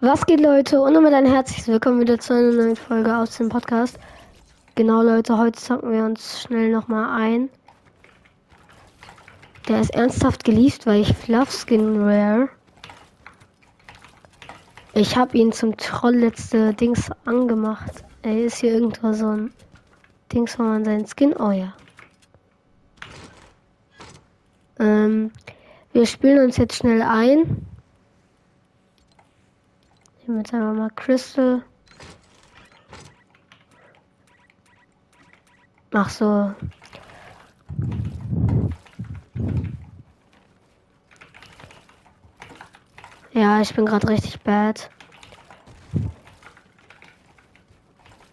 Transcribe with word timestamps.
Was 0.00 0.26
geht, 0.26 0.38
Leute? 0.38 0.80
Und 0.80 0.94
damit 0.94 1.12
ein 1.12 1.26
herzliches 1.26 1.66
Willkommen 1.66 2.00
wieder 2.00 2.20
zu 2.20 2.32
einer 2.32 2.52
neuen 2.52 2.76
Folge 2.76 3.16
aus 3.16 3.36
dem 3.36 3.48
Podcast. 3.48 3.98
Genau, 4.76 5.02
Leute, 5.02 5.36
heute 5.36 5.60
zocken 5.60 5.90
wir 5.90 6.04
uns 6.04 6.40
schnell 6.40 6.70
nochmal 6.70 7.20
ein. 7.20 7.50
Der 9.66 9.80
ist 9.80 9.92
ernsthaft 9.92 10.44
geliebt, 10.44 10.86
weil 10.86 11.00
ich 11.00 11.16
Fluff 11.16 11.50
Skin 11.50 12.00
Rare. 12.00 12.48
Ich 14.94 15.16
habe 15.16 15.36
ihn 15.36 15.50
zum 15.50 15.76
Troll 15.76 16.14
letzte 16.14 16.74
Dings 16.74 17.10
angemacht. 17.24 18.04
Er 18.22 18.44
ist 18.44 18.58
hier 18.58 18.74
irgendwo 18.74 19.12
so 19.14 19.26
ein 19.26 19.52
Dings, 20.32 20.56
wo 20.60 20.62
man 20.62 20.84
seinen 20.84 21.08
Skin. 21.08 21.34
Oh 21.36 21.50
ja. 21.50 21.72
Ähm, 24.78 25.32
wir 25.92 26.06
spielen 26.06 26.44
uns 26.44 26.56
jetzt 26.56 26.76
schnell 26.76 27.02
ein. 27.02 27.66
Ich 30.28 30.30
nehme 30.30 30.42
jetzt 30.42 30.52
einfach 30.52 30.74
mal 30.74 30.90
Crystal. 30.90 31.62
Ach 35.94 36.10
so. 36.10 36.52
Ja, 43.32 43.62
ich 43.62 43.74
bin 43.74 43.86
gerade 43.86 44.06
richtig 44.06 44.38
bad. 44.42 44.90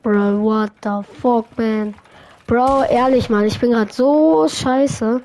Bro, 0.04 0.44
what 0.44 0.74
the 0.84 1.02
fuck, 1.22 1.46
man? 1.58 1.96
Bro, 2.46 2.84
ehrlich, 2.90 3.30
Mann, 3.30 3.46
ich 3.46 3.58
bin 3.58 3.72
gerade 3.72 3.94
so 3.94 4.46
scheiße. 4.50 5.22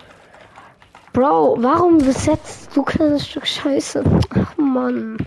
Bro, 1.12 1.56
warum 1.58 1.98
besetzt 1.98 2.70
du 2.76 2.84
kleines 2.84 3.26
Stück 3.26 3.48
Scheiße? 3.48 4.04
Ach, 4.36 4.56
Mann. 4.56 5.18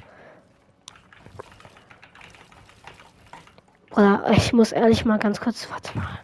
Oder 3.96 4.32
ich 4.32 4.54
muss 4.54 4.72
ehrlich 4.72 5.06
mal 5.06 5.20
ganz 5.20 5.40
kurz, 5.40 5.70
warte 5.70 5.98
mal. 5.98 6.20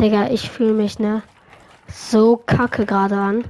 Digga, 0.00 0.30
ich 0.30 0.48
fühle 0.48 0.72
mich, 0.72 0.98
ne? 0.98 1.22
So 1.86 2.38
kacke 2.38 2.86
gerade 2.86 3.18
an. 3.18 3.44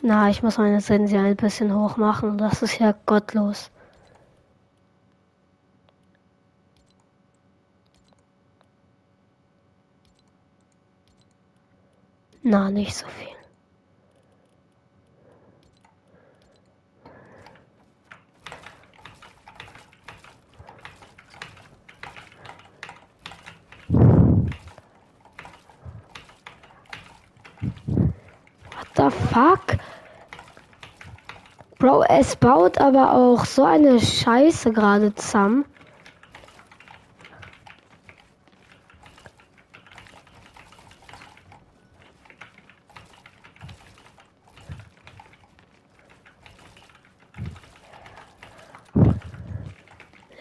Na, 0.00 0.30
ich 0.30 0.44
muss 0.44 0.58
meine 0.58 0.80
Sense 0.80 1.18
ein 1.18 1.34
bisschen 1.34 1.74
hoch 1.74 1.96
machen. 1.96 2.38
Das 2.38 2.62
ist 2.62 2.78
ja 2.78 2.94
gottlos. 3.04 3.72
Na, 12.42 12.70
nicht 12.70 12.94
so 12.94 13.06
viel. 13.08 13.38
the 28.98 29.27
fuck? 29.38 29.78
Bro, 31.78 32.02
es 32.08 32.34
baut 32.34 32.78
aber 32.78 33.12
auch 33.12 33.44
so 33.44 33.64
eine 33.64 34.00
Scheiße 34.00 34.72
gerade 34.72 35.14
zusammen. 35.14 35.64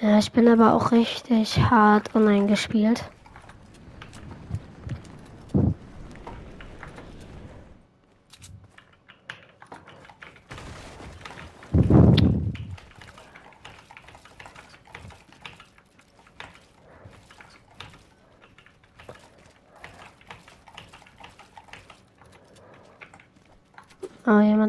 Ja, 0.02 0.20
ich 0.20 0.32
bin 0.32 0.48
aber 0.48 0.74
auch 0.74 0.92
richtig 0.92 1.60
hart 1.60 2.16
online 2.16 2.48
gespielt. 2.48 3.04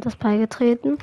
Ist 0.09 0.19
beigetreten. 0.21 0.97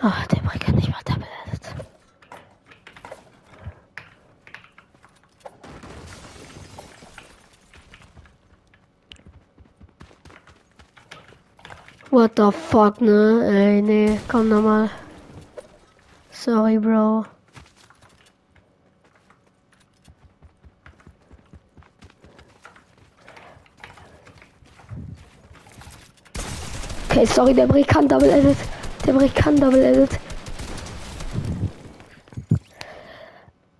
Oh, 0.00 0.08
der 0.30 0.36
Brick 0.42 0.60
kann 0.60 0.76
nicht 0.76 0.88
mal 0.88 0.98
Double 1.04 1.26
Edit. 1.48 1.74
What 12.10 12.36
the 12.36 12.52
fuck, 12.52 13.00
ne? 13.00 13.42
Ey, 13.48 13.82
nee, 13.82 14.20
komm 14.28 14.48
nochmal. 14.48 14.90
Sorry, 16.44 16.76
Bro. 16.76 17.24
Okay, 27.08 27.24
sorry, 27.26 27.54
der 27.54 27.68
Brick 27.68 27.86
kann 27.86 28.08
Double 28.08 28.28
Edit. 28.28 28.56
Der 29.06 29.12
Brick 29.12 29.32
kann 29.36 29.54
Double 29.54 29.84
Edit. 29.84 30.18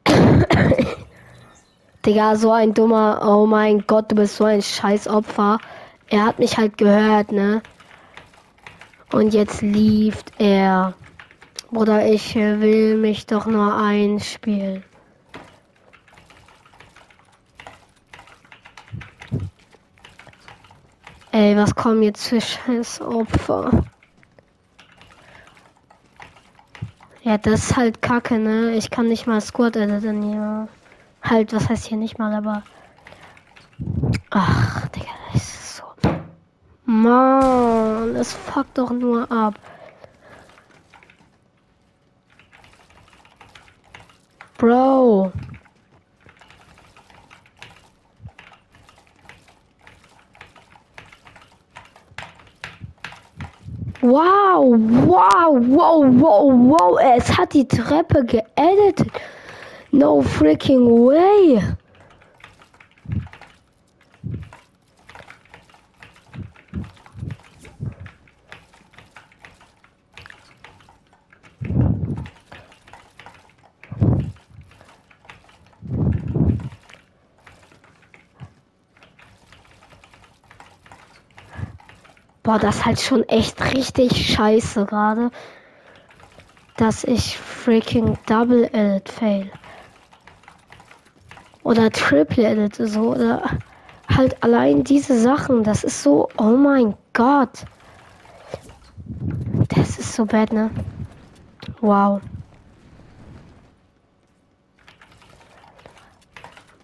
Digga, 2.07 2.37
so 2.37 2.53
ein 2.53 2.73
dummer, 2.75 3.23
oh 3.27 3.45
mein 3.45 3.85
Gott, 3.89 4.13
du 4.13 4.15
bist 4.15 4.37
so 4.37 4.45
ein 4.45 4.63
scheiß 4.63 5.09
Opfer. 5.09 5.59
Er 6.11 6.27
hat 6.27 6.39
mich 6.39 6.57
halt 6.57 6.79
gehört, 6.79 7.33
ne? 7.33 7.61
Und 9.11 9.35
jetzt 9.35 9.63
lief 9.63 10.23
er. 10.39 10.95
Bruder, 11.73 12.07
ich 12.07 12.35
will 12.35 12.99
mich 12.99 13.25
doch 13.25 13.47
nur 13.47 13.75
einspielen. 13.75 14.85
Ey, 21.31 21.57
was 21.57 21.75
kommen 21.75 22.03
jetzt 22.03 22.29
für 22.29 22.43
scheiß 22.43 23.01
Opfer? 23.01 23.85
Ja, 27.23 27.39
das 27.39 27.71
ist 27.71 27.77
halt 27.79 28.03
kacke, 28.03 28.39
ne? 28.39 28.73
Ich 28.75 28.91
kann 28.91 29.09
nicht 29.09 29.27
mal 29.27 29.41
Squad 29.41 29.75
editen 29.77 30.23
hier. 30.23 30.69
Halt, 31.23 31.55
was 31.55 31.71
heißt 31.71 31.87
hier 31.87 31.97
nicht 31.97 32.19
mal, 32.19 32.35
aber. 32.35 32.65
Ach, 34.29 34.89
Digga, 34.89 35.07
das 35.33 35.43
ist 35.43 35.77
so. 35.77 35.85
Mann, 36.85 38.15
es 38.15 38.35
fuckt 38.35 38.77
doch 38.77 38.91
nur 38.91 39.33
ab. 39.33 39.55
Bro. 44.63 45.33
Wow, 54.03 54.63
wow, 54.63 55.51
wow, 55.51 56.05
wow, 56.05 56.47
wow. 56.47 56.97
Es 56.99 57.37
hat 57.37 57.55
die 57.55 57.67
Treppe 57.67 58.25
geeditet. 58.25 59.11
No 59.91 60.23
freaking 60.23 61.07
way. 61.09 61.61
Boah, 82.43 82.59
das 82.59 82.77
ist 82.77 82.85
halt 82.85 83.01
schon 83.01 83.29
echt 83.29 83.75
richtig 83.75 84.35
scheiße 84.35 84.87
gerade. 84.87 85.31
Dass 86.77 87.05
ich 87.05 87.39
freaking 87.39 88.19
Double 88.27 88.65
Edit 88.73 89.09
fail. 89.09 89.51
Oder 91.63 91.91
Triple 91.91 92.45
Edit 92.45 92.75
so. 92.77 93.15
Oder 93.15 93.43
halt 94.09 94.43
allein 94.43 94.83
diese 94.83 95.19
Sachen. 95.21 95.63
Das 95.63 95.85
ist 95.85 96.03
so, 96.03 96.29
oh 96.37 96.57
mein 96.57 96.95
Gott. 97.13 97.65
Das 99.69 99.99
ist 99.99 100.15
so 100.15 100.25
bad, 100.25 100.53
ne? 100.53 100.71
Wow. 101.81 102.21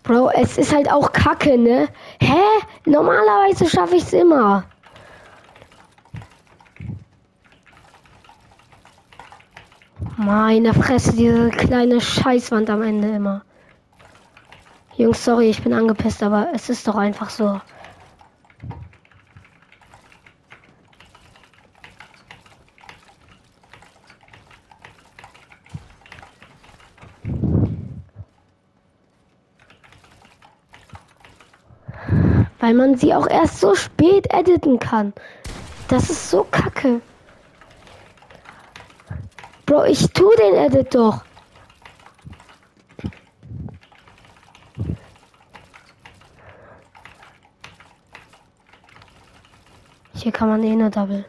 Bro, 0.05 0.31
es 0.31 0.57
ist 0.57 0.75
halt 0.75 0.91
auch 0.91 1.13
kacke, 1.13 1.59
ne? 1.59 1.89
Hä? 2.21 2.41
Normalerweise 2.87 3.69
schaffe 3.69 3.97
ich 3.97 4.05
es 4.05 4.13
immer. 4.13 4.65
Meine 10.21 10.75
Fresse, 10.75 11.13
diese 11.15 11.49
kleine 11.51 12.01
Scheißwand 12.01 12.69
am 12.71 12.83
Ende 12.83 13.07
immer. 13.07 13.43
Jungs, 14.97 15.25
sorry, 15.25 15.49
ich 15.49 15.63
bin 15.63 15.73
angepisst, 15.73 16.25
aber 16.25 16.49
es 16.53 16.69
ist 16.69 16.89
doch 16.89 16.97
einfach 16.97 17.31
so. 17.31 17.61
Weil 32.59 32.75
man 32.75 32.97
sie 32.97 33.15
auch 33.15 33.29
erst 33.29 33.61
so 33.61 33.77
spät 33.77 34.27
editen 34.35 34.81
kann. 34.81 35.13
Das 35.87 36.11
ist 36.11 36.29
so 36.29 36.43
kacke. 36.43 37.01
Bro, 39.69 39.85
ich 39.85 40.11
tu 40.15 40.31
den 40.39 40.55
Edit 40.55 40.95
doch. 40.95 41.23
Hier 50.15 50.33
kann 50.33 50.49
man 50.49 50.63
eh 50.63 50.75
nur 50.75 50.89
Double. 50.89 51.27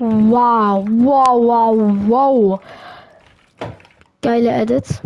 Wow, 0.00 0.84
wow, 0.88 1.40
wow, 1.40 2.08
wow. 2.08 2.60
Geile 4.22 4.50
Edits. 4.50 5.00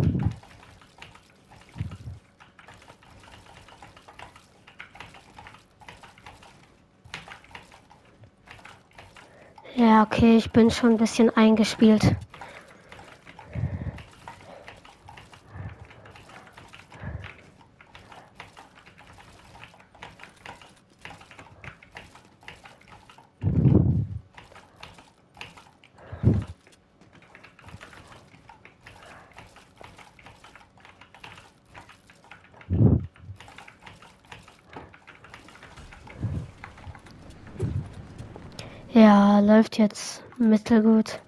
Ja, 9.77 10.06
okay, 10.17 10.37
ich 10.37 10.51
bin 10.51 10.71
schon 10.71 10.91
ein 10.91 10.97
bisschen 10.97 11.29
eingespielt. 11.29 12.15
Ja, 38.93 39.41
läuft 39.57 39.79
jetzt 39.79 40.23
mittelgut. 40.37 41.19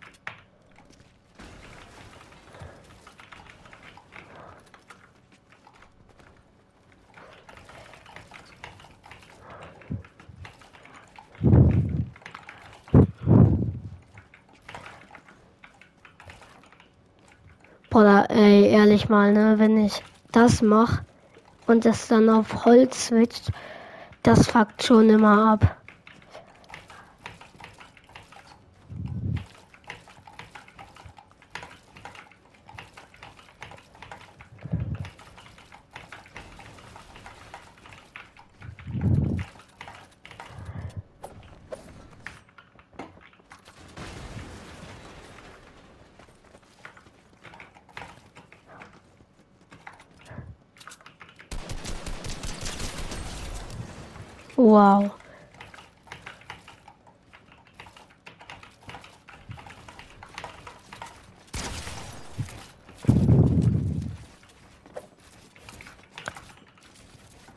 Boah, 17.90 18.28
ey, 18.30 18.70
ehrlich 18.70 19.10
mal, 19.10 19.34
ne, 19.34 19.56
wenn 19.58 19.84
ich 19.84 20.04
das 20.32 20.62
mache 20.62 21.04
und 21.66 21.84
das 21.84 22.08
dann 22.08 22.30
auf 22.30 22.64
Holz 22.66 23.08
switcht, 23.08 23.52
das 24.22 24.46
fuckt 24.46 24.84
schon 24.84 25.10
immer 25.10 25.54
ab. 25.54 25.80
Wow. 54.70 55.10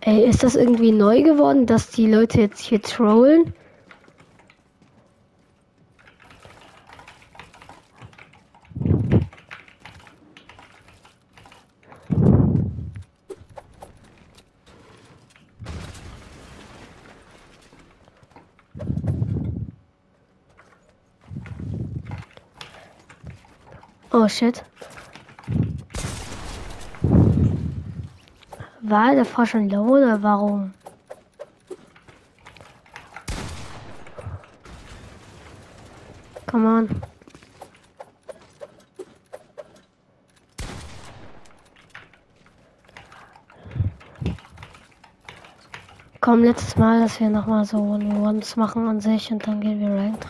Ey, 0.00 0.24
ist 0.24 0.42
das 0.42 0.56
irgendwie 0.56 0.92
neu 0.92 1.22
geworden, 1.22 1.66
dass 1.66 1.90
die 1.90 2.10
Leute 2.10 2.40
jetzt 2.40 2.60
hier 2.60 2.80
trollen? 2.80 3.52
Shit. 24.32 24.64
War 28.80 29.14
der 29.14 29.24
Frau 29.24 29.44
schon 29.44 29.68
low 29.68 29.96
oder 29.96 30.22
warum? 30.22 30.74
Come 36.46 36.68
on. 36.68 37.02
Komm, 46.20 46.44
letztes 46.44 46.76
Mal, 46.76 47.00
dass 47.00 47.18
wir 47.18 47.30
nochmal 47.30 47.64
so 47.64 47.78
One-Ones 47.78 48.56
machen 48.56 48.86
an 48.86 49.00
sich 49.00 49.32
und 49.32 49.46
dann 49.46 49.60
gehen 49.60 49.80
wir 49.80 49.88
Rank 49.88 50.20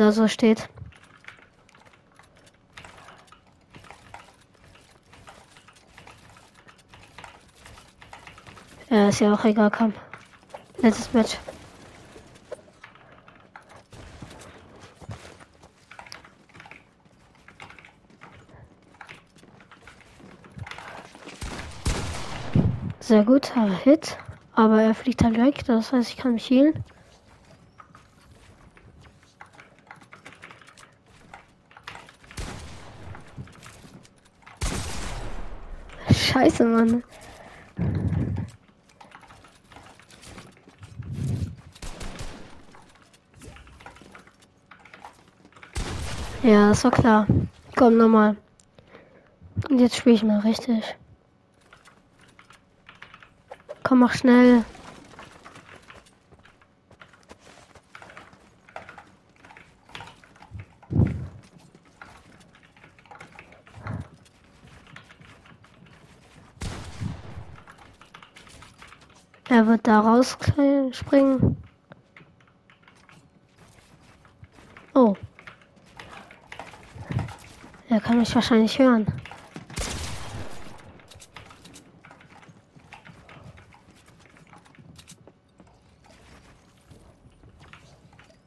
er 0.00 0.06
da 0.06 0.12
so 0.12 0.28
steht. 0.28 0.68
Ja, 8.88 9.08
ist 9.08 9.20
ja 9.20 9.32
auch 9.32 9.44
egal, 9.44 9.70
komm. 9.70 9.92
Letztes 10.78 11.12
Match. 11.12 11.38
Sehr 23.00 23.24
gut, 23.24 23.52
Hit. 23.84 24.16
Aber 24.54 24.82
er 24.82 24.94
fliegt 24.94 25.22
halt 25.22 25.36
weg, 25.36 25.64
das 25.66 25.92
heißt, 25.92 26.10
ich 26.10 26.16
kann 26.16 26.32
mich 26.32 26.48
healen. 26.48 26.84
Scheiße, 36.40 36.64
Mann. 36.64 37.02
Ja, 46.42 46.70
das 46.70 46.82
war 46.82 46.92
klar. 46.92 47.26
Komm 47.76 47.98
nochmal. 47.98 48.38
Und 49.68 49.80
jetzt 49.80 49.96
spiele 49.96 50.14
ich 50.14 50.22
mal 50.22 50.40
richtig. 50.40 50.96
Komm, 53.82 53.98
mach 53.98 54.14
schnell. 54.14 54.64
Wird 69.70 69.86
da 69.86 70.00
rausspringen. 70.00 71.56
Oh. 74.94 75.14
Er 77.88 78.00
kann 78.00 78.18
mich 78.18 78.34
wahrscheinlich 78.34 78.76
hören. 78.78 79.06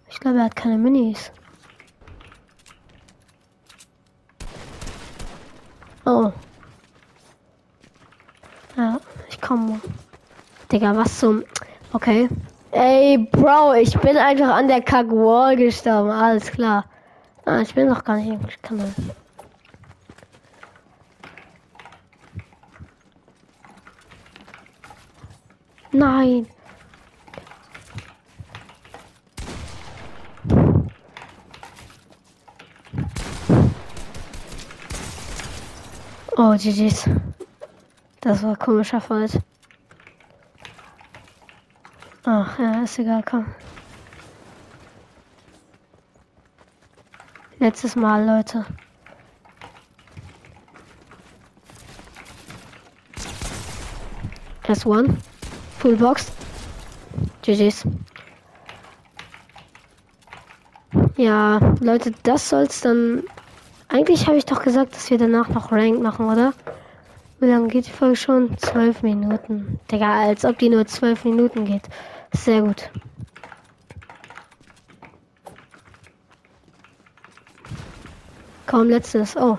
Ich 0.09 0.19
glaube, 0.19 0.39
er 0.39 0.45
hat 0.45 0.55
keine 0.57 0.77
Minis. 0.77 1.31
Oh. 6.05 6.33
Ja, 8.75 8.99
ich 9.29 9.39
komme. 9.39 9.79
Digga, 10.73 10.95
was 10.95 11.19
zum... 11.19 11.43
Okay. 11.93 12.27
Ey, 12.71 13.19
Bro, 13.31 13.73
ich 13.73 13.95
bin 13.99 14.17
einfach 14.17 14.55
an 14.55 14.67
der 14.67 14.81
Kack-Wall 14.81 15.55
gestorben. 15.55 16.09
Alles 16.09 16.51
klar. 16.51 16.85
Ah, 17.45 17.61
ich 17.61 17.75
bin 17.75 17.87
noch 17.87 18.03
gar 18.03 18.17
nicht 18.17 18.29
im 18.29 18.39
Kanal. 18.63 18.91
Nein. 25.91 26.47
Oh, 36.35 36.55
GG's. 36.57 37.07
Das 38.21 38.41
war 38.41 38.55
komischer 38.55 38.99
Fight. 38.99 39.39
Ach, 42.25 42.41
ja, 42.59 42.83
ist 42.83 42.99
egal, 42.99 43.23
komm. 43.29 43.45
Letztes 47.59 47.95
Mal, 47.95 48.25
Leute. 48.25 48.65
S1. 54.67 55.15
Full 55.79 55.95
Box. 55.97 56.31
GG's. 57.41 57.85
Ja, 61.17 61.59
Leute, 61.79 62.11
das 62.23 62.49
soll's 62.49 62.81
dann. 62.81 63.23
Eigentlich 63.87 64.27
habe 64.27 64.37
ich 64.37 64.45
doch 64.45 64.63
gesagt, 64.63 64.95
dass 64.95 65.09
wir 65.09 65.17
danach 65.17 65.49
noch 65.49 65.71
Rank 65.71 66.01
machen, 66.01 66.29
oder? 66.29 66.53
Wie 67.39 67.45
lange 67.45 67.67
geht 67.67 67.87
die 67.87 67.91
Folge 67.91 68.15
schon? 68.15 68.57
Zwölf 68.57 69.03
Minuten. 69.03 69.79
Digga, 69.91 70.21
als 70.21 70.45
ob 70.45 70.57
die 70.57 70.69
nur 70.69 70.85
zwölf 70.87 71.23
Minuten 71.25 71.65
geht. 71.65 71.83
Sehr 72.33 72.61
gut. 72.61 72.89
Kaum 78.65 78.89
letztes. 78.89 79.35
Oh. 79.37 79.57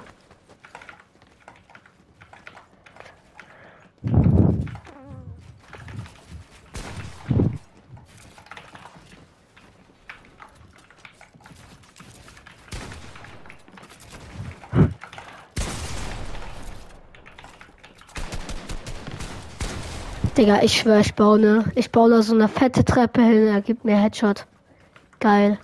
Digga, 20.37 20.63
ich 20.63 20.77
schwör, 20.77 20.99
ich 20.99 21.15
baue 21.15 21.39
ne. 21.39 21.65
Ich 21.77 21.93
baue 21.93 22.11
da 22.11 22.21
so 22.23 22.35
eine 22.35 22.49
fette 22.49 22.85
Treppe 22.85 23.23
hin, 23.23 23.47
er 23.47 23.61
gibt 23.61 23.85
mir 23.85 23.97
Headshot. 23.97 24.47
Geil. 25.21 25.59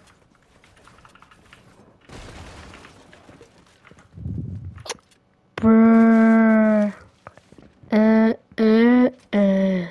Brrr. 5.57 6.93
Äh, 7.91 8.31
äh, 8.57 9.07
äh. 9.33 9.87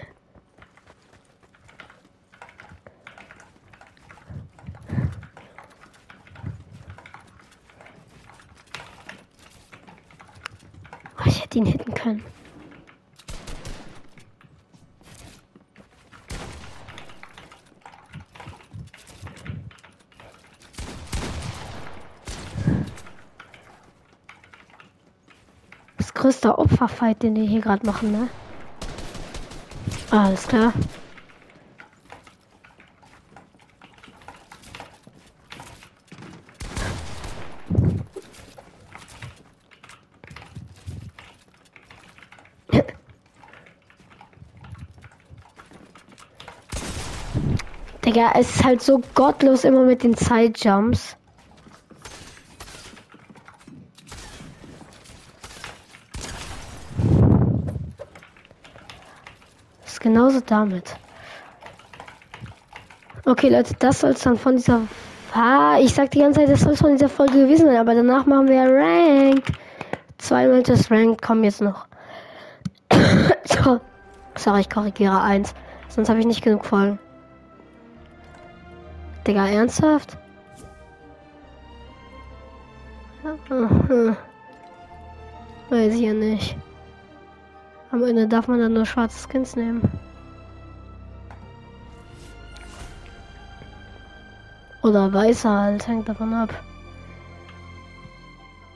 Oh, 11.17 11.23
ich 11.25 11.43
hätte 11.43 11.57
ihn 11.57 11.65
hitten 11.65 11.93
können. 11.93 12.23
Größter 26.29 26.59
Opferfight, 26.59 27.23
den 27.23 27.33
die 27.33 27.47
hier 27.47 27.61
gerade 27.61 27.83
machen, 27.87 28.11
ne? 28.11 28.27
Alles 30.11 30.47
klar. 30.47 30.73
Digga, 48.05 48.33
es 48.35 48.55
ist 48.55 48.63
halt 48.63 48.83
so 48.83 49.01
gottlos 49.15 49.63
immer 49.63 49.83
mit 49.83 50.03
den 50.03 50.13
Sidejumps. 50.13 51.18
Genauso 60.19 60.41
damit. 60.45 60.97
Okay, 63.25 63.49
Leute, 63.49 63.73
das 63.79 64.01
soll 64.01 64.11
es 64.11 64.21
dann 64.21 64.37
von 64.37 64.57
dieser. 64.57 64.81
Ah, 65.33 65.77
ich 65.79 65.93
sag 65.93 66.11
die 66.11 66.19
ganze 66.19 66.41
Zeit, 66.41 66.49
das 66.49 66.61
soll 66.61 66.75
von 66.75 66.91
dieser 66.91 67.07
Folge 67.07 67.33
gewesen 67.33 67.67
sein, 67.67 67.77
aber 67.77 67.95
danach 67.95 68.25
machen 68.25 68.47
wir 68.47 68.63
Rank. 68.63 69.43
Zwei 70.17 70.47
Matches 70.47 70.91
Rank 70.91 71.21
kommen 71.21 71.43
jetzt 71.43 71.61
noch. 71.61 71.87
so. 73.45 73.79
Sorry, 74.35 74.61
ich 74.61 74.69
korrigiere 74.69 75.21
eins. 75.21 75.53
Sonst 75.87 76.09
habe 76.09 76.19
ich 76.19 76.25
nicht 76.25 76.43
genug 76.43 76.65
Folgen. 76.65 76.99
Digga, 79.25 79.47
ernsthaft? 79.47 80.17
Weiß 85.69 85.93
ich 85.93 86.01
ja 86.01 86.13
nicht. 86.13 86.57
Am 87.91 88.03
Ende 88.03 88.27
darf 88.27 88.47
man 88.47 88.59
dann 88.59 88.73
nur 88.73 88.85
schwarze 88.85 89.27
Skins 89.27 89.55
nehmen. 89.55 89.81
Oder 94.89 95.13
weißer 95.13 95.51
halt, 95.51 95.87
hängt 95.87 96.09
davon 96.09 96.33
ab. 96.33 96.49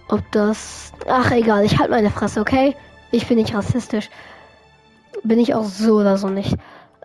Ob 0.10 0.22
das. 0.32 0.92
Ach 1.08 1.32
egal, 1.32 1.66
ich 1.66 1.80
halte 1.80 1.92
meine 1.92 2.12
Fresse, 2.12 2.40
okay? 2.40 2.76
Ich 3.10 3.28
bin 3.28 3.38
nicht 3.38 3.56
rassistisch. 3.56 4.12
Bin 5.24 5.40
ich 5.40 5.56
auch 5.56 5.64
so 5.64 5.96
oder 5.96 6.18
so 6.18 6.30
nicht. 6.30 6.56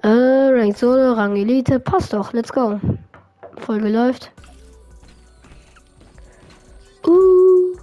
Äh, 0.02 0.08
Rank 0.08 0.76
Solo, 0.76 1.14
Rang 1.14 1.36
Elite, 1.36 1.80
passt 1.80 2.12
doch, 2.12 2.34
let's 2.34 2.52
go. 2.52 2.78
Folge 3.56 3.88
läuft. 3.88 4.30
Uh. 7.06 7.78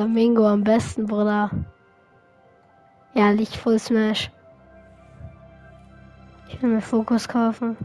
Flamingo 0.00 0.46
am 0.46 0.64
besten, 0.64 1.04
Bruder. 1.04 1.50
Ehrlich, 3.14 3.58
voll 3.58 3.78
Smash. 3.78 4.30
Ich 6.48 6.62
will 6.62 6.70
mir 6.70 6.80
Fokus 6.80 7.28
kaufen. 7.28 7.76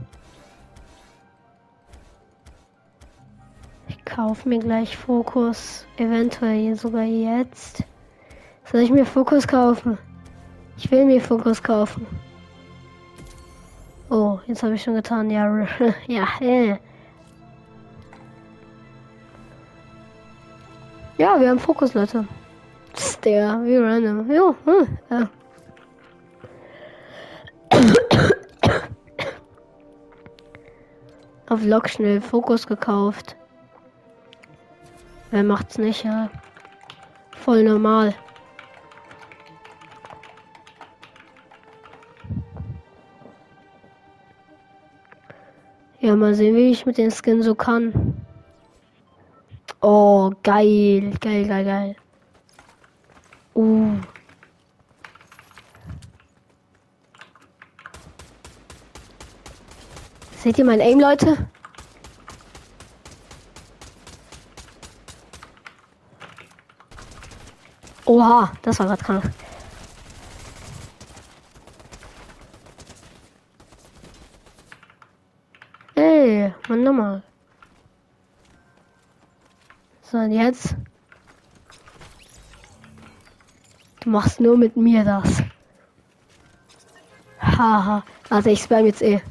Ich 3.90 4.06
kaufe 4.06 4.48
mir 4.48 4.60
gleich 4.60 4.96
Fokus. 4.96 5.86
Eventuell 5.98 6.78
sogar 6.78 7.04
jetzt. 7.04 7.84
Soll 8.64 8.80
ich 8.80 8.92
mir 8.92 9.06
Fokus 9.06 9.46
kaufen? 9.46 9.98
Ich 10.78 10.90
will 10.90 11.04
mir 11.04 11.20
Fokus 11.20 11.62
kaufen. 11.62 12.08
Oh, 14.10 14.40
jetzt 14.48 14.64
habe 14.64 14.76
ich 14.76 14.84
schon 14.84 14.96
getan. 14.96 15.30
Ja, 15.30 15.68
ja, 16.08 16.28
äh. 16.40 16.78
Ja, 21.18 21.40
wir 21.40 21.50
haben 21.50 21.60
Fokus, 21.60 21.94
Leute. 21.94 22.28
Der, 23.24 23.64
wie 23.64 23.78
random. 23.78 24.30
Jo, 24.30 24.54
hm, 24.66 24.98
ja. 25.10 25.30
Auf 31.48 31.64
Lok 31.64 31.88
schnell 31.90 32.20
Fokus 32.20 32.68
gekauft. 32.68 33.38
Wer 35.32 35.44
macht's 35.44 35.78
nicht, 35.78 36.04
ja? 36.04 36.30
Voll 37.32 37.64
normal. 37.64 38.14
Ja, 46.00 46.16
mal 46.16 46.36
sehen, 46.36 46.56
wie 46.56 46.72
ich 46.72 46.86
mit 46.86 46.98
den 46.98 47.12
Skin 47.12 47.42
so 47.42 47.56
kann. 47.56 48.15
Oh, 49.88 50.32
geil, 50.42 51.13
geil, 51.20 51.46
geil, 51.48 51.63
geil. 51.63 51.96
Uh. 53.54 54.01
Seht 60.38 60.58
ihr 60.58 60.65
mein 60.65 60.82
Aim, 60.82 61.00
Leute? 61.00 61.48
Oha, 68.05 68.51
das 68.64 68.79
war 68.79 68.88
gerade 68.88 69.03
krank. 69.03 69.31
Ey, 75.94 76.51
Mann, 76.70 76.83
nochmal. 76.83 77.22
Und 80.16 80.32
jetzt? 80.32 80.75
Du 84.00 84.10
machst 84.10 84.40
nur 84.40 84.58
mit 84.58 84.78
mir 84.78 85.04
das. 85.04 85.44
Haha. 87.42 88.01
Also 88.30 88.50
ich 88.50 88.62
spam 88.62 88.86
jetzt 88.86 89.01
eh. 89.01 89.22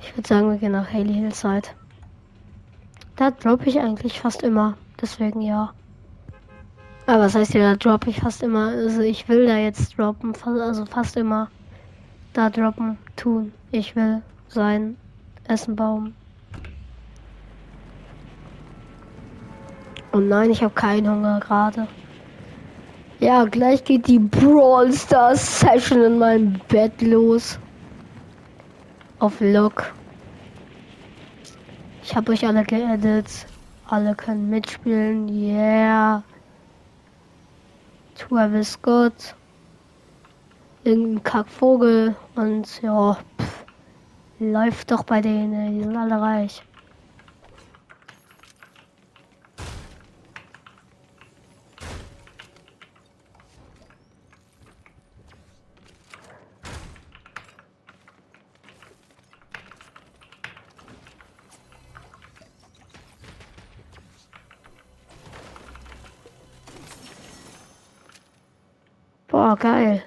ich 0.00 0.16
würde 0.16 0.28
sagen, 0.28 0.50
wir 0.50 0.58
gehen 0.58 0.72
nach 0.72 0.92
Haley 0.92 1.14
Hillside. 1.14 1.62
Da 3.16 3.32
droppe 3.32 3.68
ich 3.68 3.80
eigentlich 3.80 4.20
fast 4.20 4.44
immer. 4.44 4.76
Deswegen 5.00 5.40
ja. 5.40 5.72
Aber 7.06 7.24
was 7.24 7.34
heißt 7.34 7.54
ja, 7.54 7.72
da 7.72 7.76
droppe 7.76 8.10
ich 8.10 8.20
fast 8.20 8.42
immer. 8.42 8.68
Also 8.68 9.00
ich 9.00 9.28
will 9.28 9.46
da 9.46 9.56
jetzt 9.56 9.98
droppen. 9.98 10.34
Also 10.44 10.86
fast 10.86 11.16
immer 11.16 11.48
da 12.32 12.50
droppen, 12.50 12.98
tun. 13.16 13.52
Ich 13.72 13.96
will 13.96 14.22
sein 14.48 14.96
Essen 15.48 15.76
bauen. 15.76 16.14
Und 20.12 20.28
nein, 20.28 20.50
ich 20.50 20.62
habe 20.62 20.74
keinen 20.74 21.10
Hunger 21.10 21.40
gerade. 21.40 21.88
Ja, 23.20 23.44
gleich 23.44 23.84
geht 23.84 24.06
die 24.06 24.18
Brawl 24.18 24.92
Stars 24.92 25.60
Session 25.60 26.02
in 26.02 26.18
meinem 26.18 26.60
Bett 26.68 27.00
los. 27.00 27.58
Auf 29.18 29.40
Lock. 29.40 29.94
Ich 32.02 32.14
habe 32.14 32.32
euch 32.32 32.46
alle 32.46 32.64
geedit. 32.64 33.46
Alle 33.88 34.14
können 34.16 34.50
mitspielen. 34.50 35.28
Yeah. 35.28 36.22
Travis 38.16 38.72
Scott. 38.72 39.36
Irgendein 40.82 41.22
Kackvogel. 41.22 42.16
Und 42.34 42.82
ja, 42.82 43.16
pff, 43.40 43.64
läuft 44.40 44.90
doch 44.90 45.04
bei 45.04 45.20
denen. 45.20 45.78
Die 45.78 45.84
sind 45.84 45.96
alle 45.96 46.20
reich. 46.20 46.62
Geil. 69.56 70.02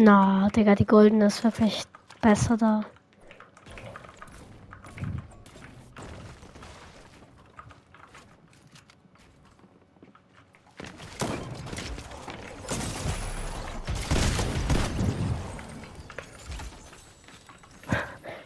Na, 0.00 0.48
Digga, 0.54 0.76
die 0.76 0.86
goldene 0.86 1.26
ist 1.26 1.42
wirklich 1.42 1.82
besser 2.20 2.56
da. 2.56 2.82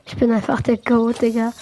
Ich 0.07 0.17
bin 0.17 0.33
einfach 0.33 0.63
der 0.63 0.79
Goat, 0.79 1.21
Digga. 1.21 1.53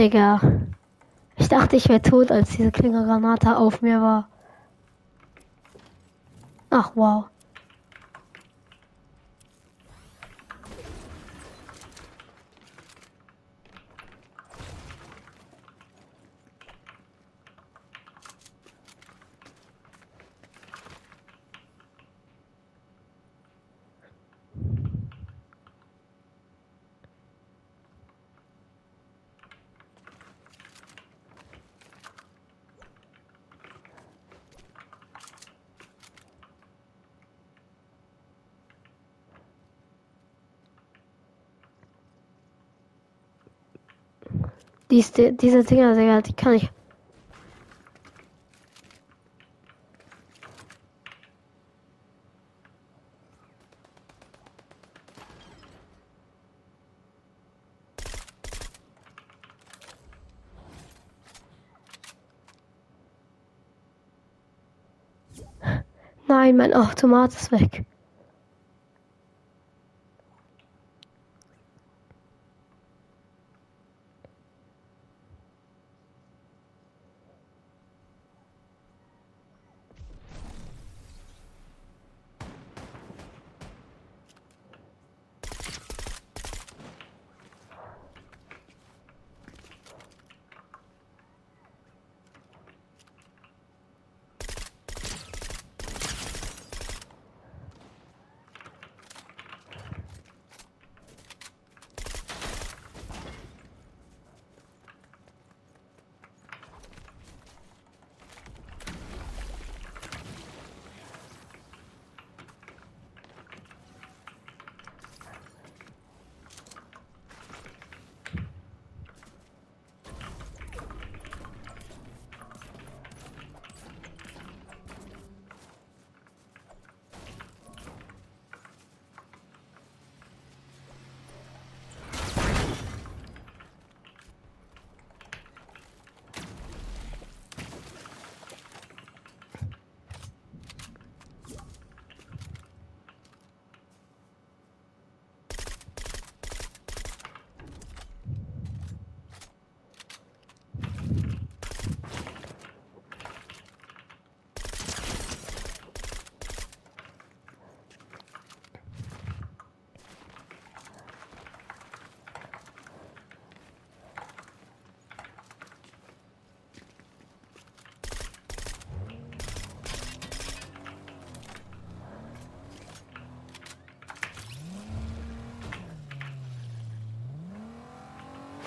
Digga. 0.00 0.40
Ich 1.36 1.48
dachte, 1.48 1.76
ich 1.76 1.90
wäre 1.90 2.00
tot, 2.00 2.30
als 2.30 2.56
diese 2.56 2.72
Klingergranate 2.72 3.54
auf 3.54 3.82
mir 3.82 4.00
war. 4.00 4.28
Ach, 6.70 6.92
wow. 6.94 7.29
Dies, 44.90 45.12
die, 45.12 45.36
diese 45.36 45.62
Dinger, 45.62 45.94
Digga, 45.94 46.20
die 46.20 46.32
kann 46.32 46.54
ich. 46.54 46.70
Nein, 66.26 66.56
mein 66.56 66.74
Automat 66.74 67.32
ist 67.32 67.52
weg. 67.52 67.84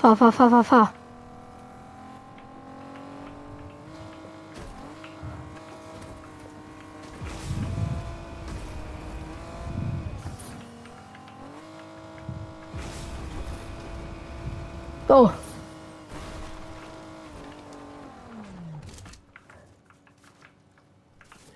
Fahr, 0.03 0.17
fahr, 0.17 0.33
fahr, 0.33 0.49
fahr, 0.49 0.63
fahr. 0.65 0.93
Oh. 15.07 15.29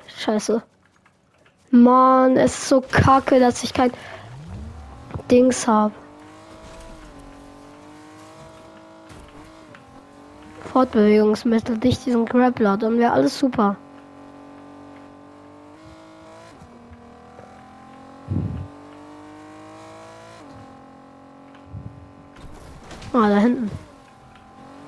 Scheiße. 0.07 0.63
Mann, 1.71 2.37
es 2.37 2.53
ist 2.53 2.69
so 2.69 2.79
kacke, 2.79 3.41
dass 3.41 3.61
ich 3.65 3.73
kein 3.73 3.91
Dings 5.29 5.67
habe. 5.67 5.93
Fortbewegungsmittel, 10.77 11.75
nicht 11.79 12.05
diesen 12.05 12.25
Grappler, 12.25 12.77
dann 12.77 12.99
wäre 12.99 13.11
alles 13.11 13.39
super. 13.39 13.75
Ah, 23.11 23.27
da 23.27 23.37
hinten. 23.37 23.71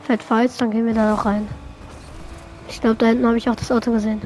Fett 0.03 0.21
falls, 0.21 0.57
dann 0.57 0.69
gehen 0.69 0.85
wir 0.85 0.93
da 0.93 1.09
noch 1.09 1.25
rein. 1.25 1.47
Ich 2.67 2.79
glaube, 2.79 2.97
da 2.97 3.07
hinten 3.07 3.25
habe 3.25 3.39
ich 3.39 3.49
auch 3.49 3.55
das 3.55 3.71
Auto 3.71 3.91
gesehen. 3.91 4.21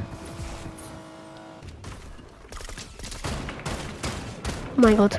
Oh 4.76 4.82
mein 4.82 4.98
Gott. 4.98 5.18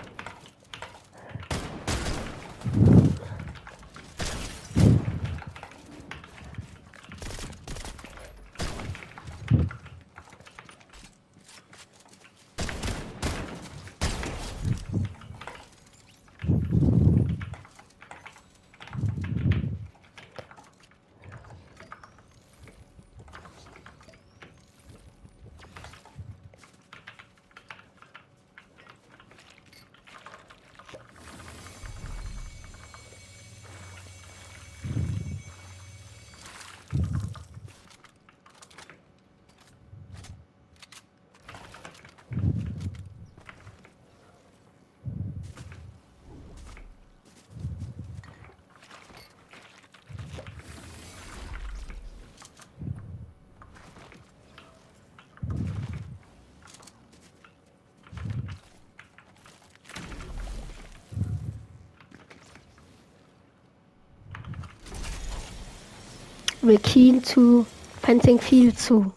Wir 66.68 66.80
keen 66.80 67.24
zu 67.24 67.68
Fencing 68.02 68.40
viel 68.40 68.74
zu. 68.74 69.12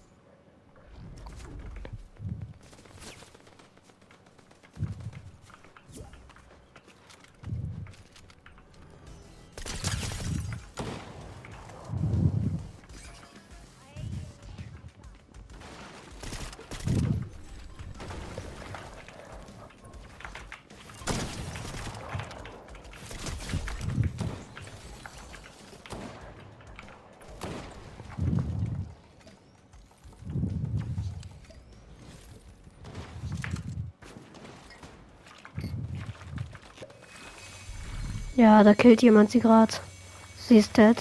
Da 38.64 38.74
killt 38.74 39.02
jemand 39.02 39.30
sie 39.30 39.38
gerade. 39.38 39.74
Sie 40.36 40.58
ist 40.58 40.76
dead. 40.76 40.96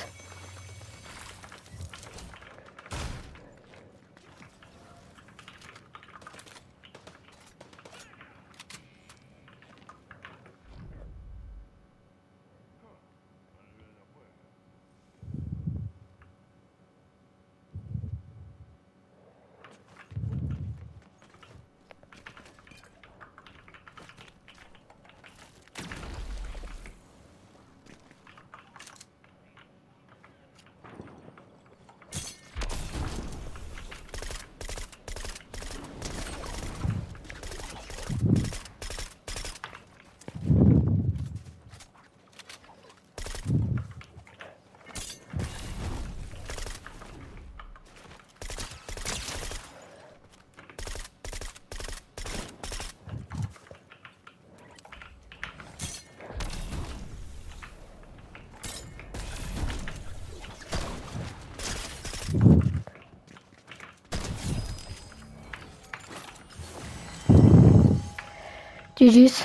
GG's. 68.98 69.44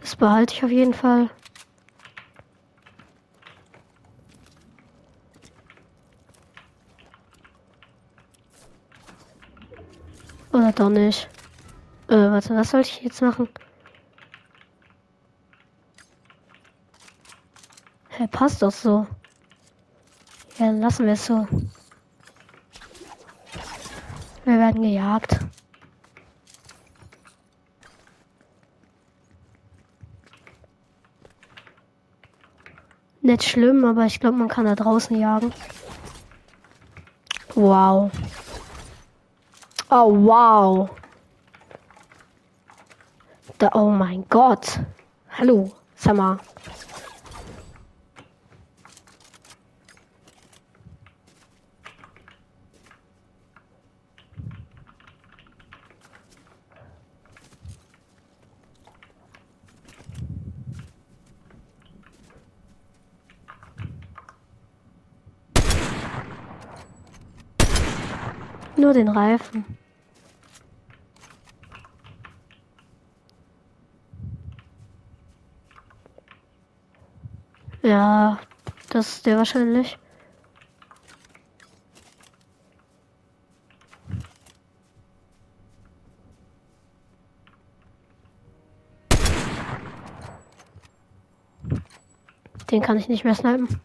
Das 0.00 0.16
behalte 0.16 0.54
ich 0.54 0.64
auf 0.64 0.70
jeden 0.70 0.94
Fall. 0.94 1.28
Oder 10.52 10.72
doch 10.72 10.88
nicht. 10.88 11.28
Äh, 12.08 12.14
warte, 12.14 12.56
was 12.56 12.70
soll 12.70 12.80
ich 12.80 13.02
jetzt 13.02 13.20
machen? 13.20 13.46
Hä, 18.08 18.26
passt 18.26 18.62
doch 18.62 18.72
so. 18.72 19.06
Ja, 20.56 20.70
lassen 20.70 21.04
wir 21.04 21.12
es 21.12 21.26
so. 21.26 21.46
Wir 24.46 24.58
werden 24.58 24.80
gejagt. 24.80 25.49
Nicht 33.30 33.44
schlimm, 33.44 33.84
aber 33.84 34.06
ich 34.06 34.18
glaube, 34.18 34.38
man 34.38 34.48
kann 34.48 34.64
da 34.64 34.74
draußen 34.74 35.16
jagen. 35.16 35.52
Wow. 37.54 38.10
Oh, 39.88 40.12
wow. 40.26 40.90
Da, 43.58 43.70
oh 43.74 43.90
mein 43.90 44.24
Gott. 44.28 44.80
Hallo, 45.38 45.70
sag. 45.94 46.40
Nur 68.80 68.89
den 69.00 69.08
Reifen. 69.08 69.64
Ja, 77.82 78.38
das 78.90 79.08
ist 79.08 79.26
der 79.26 79.38
wahrscheinlich. 79.38 79.98
Den 92.70 92.82
kann 92.82 92.98
ich 92.98 93.08
nicht 93.08 93.24
mehr 93.24 93.34
snipen. 93.34 93.80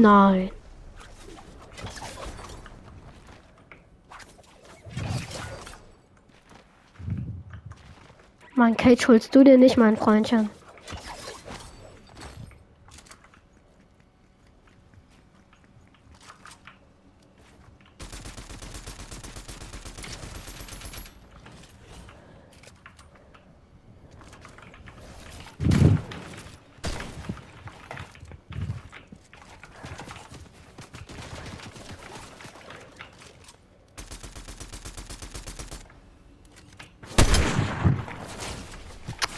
Nein. 0.00 0.50
Mein 8.54 8.78
Cage 8.78 9.08
holst 9.08 9.34
du 9.34 9.44
dir 9.44 9.58
nicht, 9.58 9.76
mein 9.76 9.98
Freundchen. 9.98 10.48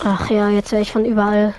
Ach 0.05 0.22
ja, 0.33 0.49
jetzt 0.49 0.73
wäre 0.73 0.83
ich 0.83 0.93
von 0.93 1.05
überall. 1.05 1.55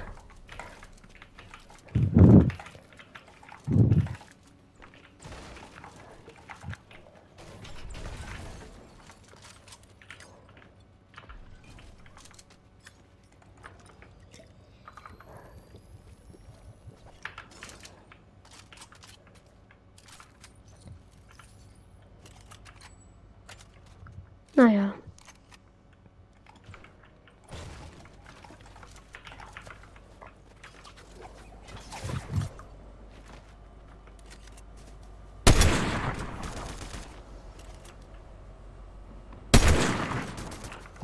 Naja. 24.55 24.93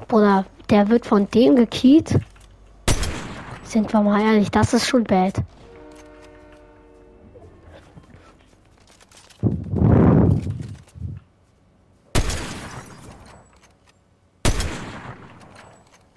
Bruder, 0.08 0.46
der 0.70 0.90
wird 0.90 1.06
von 1.06 1.30
dem 1.32 1.56
gekiet. 1.56 2.20
Sind 3.64 3.92
wir 3.94 4.02
mal 4.02 4.22
ehrlich, 4.22 4.52
das 4.52 4.74
ist 4.74 4.88
schon 4.88 5.04
bad. 5.04 5.44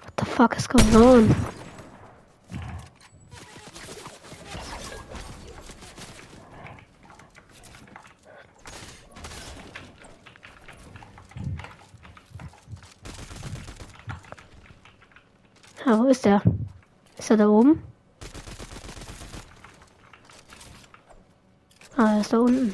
What 0.01 0.13
the 0.19 0.25
fuck 0.25 0.57
is 0.57 0.67
going 0.67 0.95
on? 0.95 1.35
Ja, 15.85 15.99
wo 15.99 16.07
ist 16.23 16.25
der? 16.25 16.41
Ist 17.17 17.29
er 17.31 17.37
da 17.37 17.47
oben? 17.49 17.83
Ah, 21.97 22.13
er 22.15 22.21
ist 22.21 22.31
da 22.31 22.39
unten. 22.39 22.73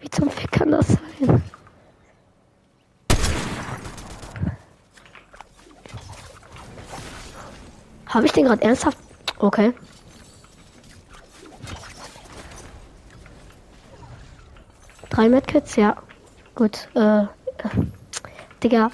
Wie 0.00 0.08
zum 0.08 0.30
Fick 0.30 0.50
kann 0.50 0.70
das 0.70 0.88
sein? 0.88 1.42
Habe 8.10 8.26
ich 8.26 8.32
den 8.32 8.44
gerade 8.46 8.62
ernsthaft? 8.62 8.98
Okay. 9.38 9.72
Drei 15.10 15.28
Medkits, 15.28 15.76
ja. 15.76 15.96
Gut, 16.56 16.88
äh, 16.94 17.22
äh, 17.22 17.26
Digga. 18.62 18.90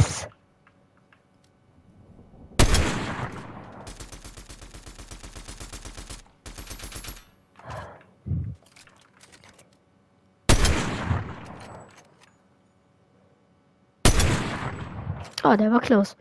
Was? 0.00 0.28
Oh, 15.50 15.56
der 15.56 15.72
war 15.72 15.80
close. 15.80 16.14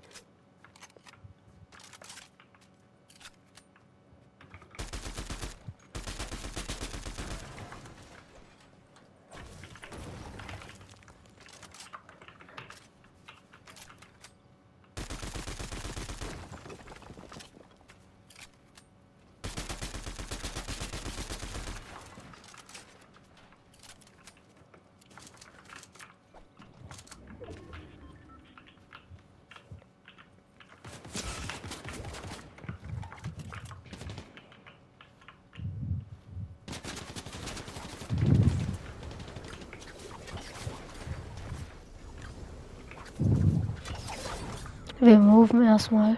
Wir 45.10 45.18
moven 45.18 45.64
erstmal. 45.64 46.18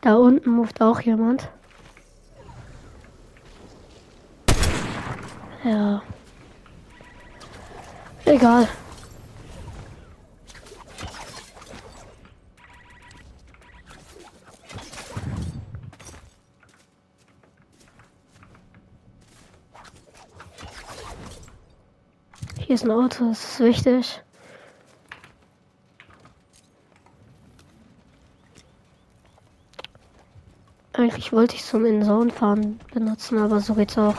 Da 0.00 0.14
unten 0.14 0.52
moved 0.52 0.80
auch 0.80 1.00
jemand. 1.02 1.50
Ja. 5.62 6.00
Egal. 8.24 8.68
Hier 22.56 22.74
ist 22.74 22.84
ein 22.84 22.90
Auto, 22.90 23.28
das 23.28 23.44
ist 23.44 23.60
wichtig. 23.60 24.22
Eigentlich 31.10 31.32
wollte 31.32 31.56
ich 31.56 31.64
zum 31.64 31.84
In-Zone 31.86 32.30
fahren 32.30 32.78
benutzen, 32.94 33.38
aber 33.38 33.58
so 33.58 33.74
geht's 33.74 33.98
auch. 33.98 34.14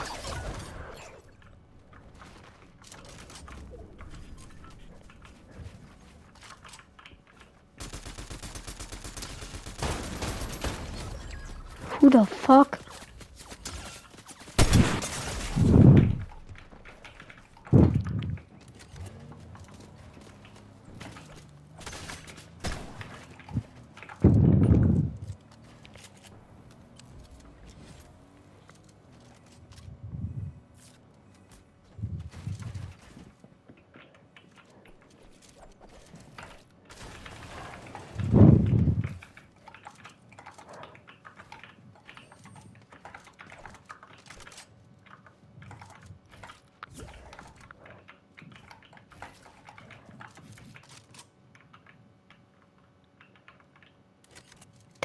Who 12.02 12.10
the 12.10 12.26
fuck? 12.26 12.78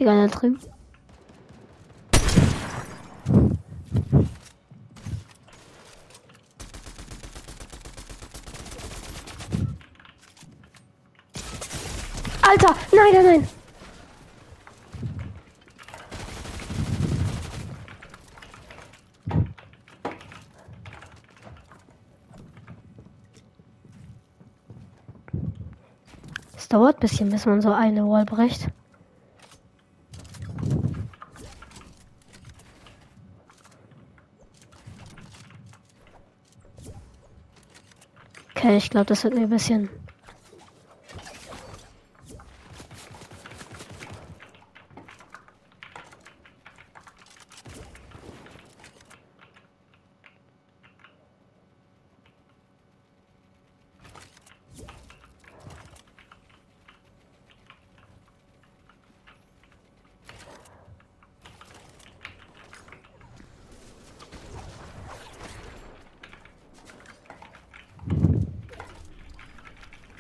Digga, 0.07 0.15
da 0.15 0.27
drüben. 0.29 0.61
Alter, 12.43 12.77
nein, 12.93 13.13
nein, 13.13 13.25
nein. 13.25 13.49
Es 26.57 26.69
dauert 26.69 26.97
ein 26.97 27.01
bisschen, 27.01 27.31
bis 27.31 27.45
man 27.45 27.61
so 27.61 27.73
eine 27.73 28.09
Wall 28.09 28.25
bricht. 28.25 28.69
Okay, 38.67 38.79
ich 38.79 38.91
glaube, 38.91 39.07
das 39.07 39.23
wird 39.23 39.35
mir 39.35 39.43
ein 39.43 39.49
bisschen. 39.49 39.89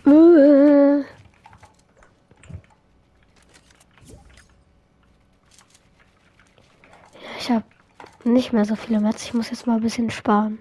Äh. 0.07 1.03
Ich 7.47 7.53
habe 7.53 7.64
nicht 8.24 8.53
mehr 8.53 8.64
so 8.64 8.74
viele 8.74 8.99
Metz. 8.99 9.22
Ich 9.22 9.32
muss 9.32 9.51
jetzt 9.51 9.68
mal 9.68 9.76
ein 9.76 9.80
bisschen 9.80 10.11
sparen. 10.11 10.59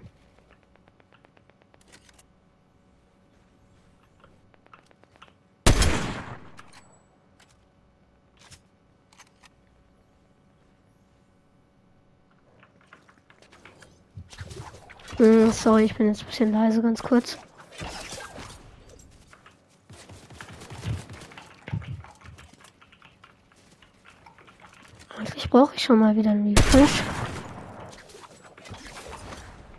Hm, 15.17 15.51
sorry, 15.51 15.85
ich 15.85 15.95
bin 15.95 16.09
jetzt 16.09 16.21
ein 16.21 16.27
bisschen 16.27 16.51
leise, 16.51 16.83
ganz 16.83 17.01
kurz. 17.01 17.39
Eigentlich 25.17 25.44
brauche 25.55 25.73
ich 25.73 25.83
schon 25.83 25.99
mal 25.99 26.13
wieder 26.17 26.31
einen 26.31 26.53
Refresh. 26.53 27.01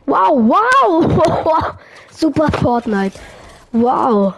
Wow, 0.07 0.41
wow! 0.49 1.77
Super 2.11 2.51
Fortnite. 2.51 3.21
Wow. 3.73 4.33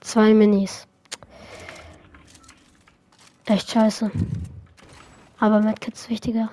Zwei 0.00 0.32
Minis. 0.32 0.86
Echt 3.44 3.70
scheiße. 3.70 4.10
Aber 5.38 5.60
Medkits 5.60 6.08
wichtiger. 6.08 6.48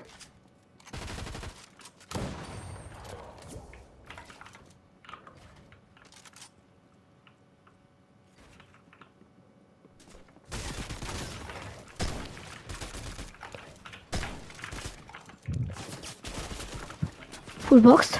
Full 17.70 17.82
boxed. 17.82 18.20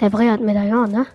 Der 0.00 0.08
Bre 0.08 0.30
hat 0.30 0.40
Medaillon, 0.40 0.90
ne? 0.90 1.06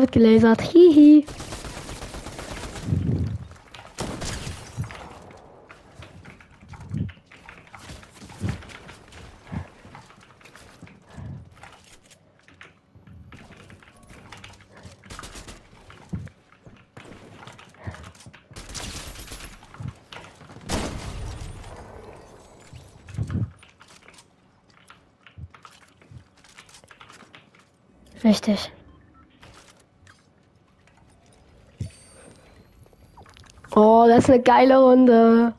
Wird 0.00 0.12
gelasert. 0.12 0.62
Hihi. 0.62 1.24
Richtig. 28.22 28.70
Oh, 33.82 34.04
das 34.06 34.24
ist 34.24 34.30
eine 34.30 34.42
geile 34.42 34.78
Runde. 34.78 35.54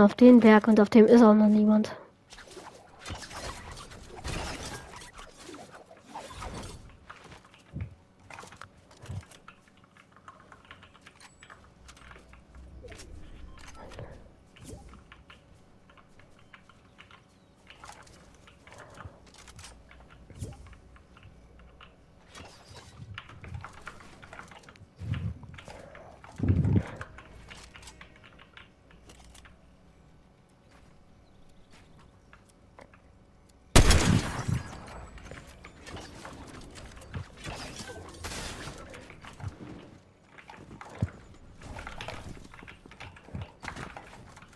Auf 0.00 0.14
den 0.14 0.40
Berg 0.40 0.68
und 0.68 0.80
auf 0.80 0.88
dem 0.88 1.06
ist 1.06 1.22
auch 1.22 1.34
noch 1.34 1.48
niemand. 1.48 1.96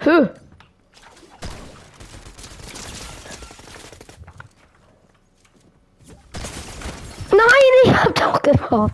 Hö. 0.02 0.26
Nein, 7.30 7.72
ich 7.84 7.92
gebaut. 8.52 8.92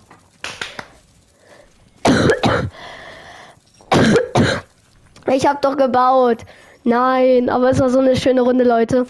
Ich 5.28 5.46
hab 5.46 5.61
doch 5.62 5.76
gebaut. 5.76 6.44
Nein, 6.84 7.50
aber 7.50 7.70
es 7.70 7.80
war 7.80 7.90
so 7.90 7.98
eine 7.98 8.16
schöne 8.16 8.42
Runde, 8.42 8.64
Leute. 8.64 9.07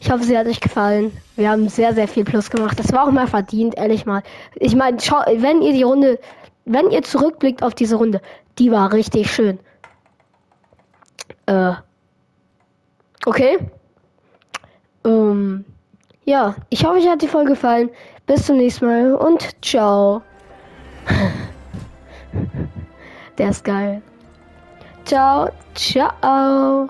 Ich 0.00 0.10
hoffe, 0.10 0.24
sie 0.24 0.36
hat 0.36 0.46
euch 0.46 0.60
gefallen. 0.60 1.12
Wir 1.36 1.50
haben 1.50 1.68
sehr, 1.68 1.94
sehr 1.94 2.08
viel 2.08 2.24
Plus 2.24 2.50
gemacht. 2.50 2.78
Das 2.78 2.92
war 2.92 3.06
auch 3.06 3.10
mal 3.10 3.26
verdient, 3.26 3.76
ehrlich 3.76 4.06
mal. 4.06 4.22
Ich 4.54 4.74
meine, 4.74 4.96
wenn 4.96 5.60
ihr 5.60 5.72
die 5.74 5.82
Runde, 5.82 6.18
wenn 6.64 6.90
ihr 6.90 7.02
zurückblickt 7.02 7.62
auf 7.62 7.74
diese 7.74 7.96
Runde, 7.96 8.22
die 8.58 8.72
war 8.72 8.92
richtig 8.92 9.30
schön. 9.30 9.58
Äh. 11.46 11.72
Okay. 13.26 13.58
Ähm. 15.04 15.64
Ja, 16.24 16.54
ich 16.70 16.84
hoffe, 16.84 16.98
euch 16.98 17.08
hat 17.08 17.22
die 17.22 17.28
Folge 17.28 17.50
gefallen. 17.50 17.90
Bis 18.30 18.46
zum 18.46 18.58
nächsten 18.58 18.86
Mal 18.86 19.14
und 19.16 19.56
ciao. 19.60 20.22
Der 23.38 23.50
ist 23.50 23.64
geil. 23.64 24.02
Ciao, 25.04 25.50
ciao. 25.74 26.88